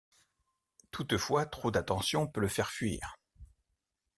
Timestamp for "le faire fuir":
2.41-3.19